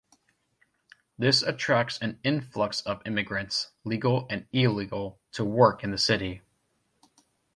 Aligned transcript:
This 1.19 1.43
attracts 1.43 1.99
an 1.99 2.19
influx 2.23 2.81
of 2.81 3.03
immigrants, 3.05 3.69
legal 3.83 4.25
and 4.31 4.47
illegal, 4.51 5.19
to 5.33 5.45
work 5.45 5.83
in 5.83 5.91
the 5.91 5.97
city. 5.99 6.41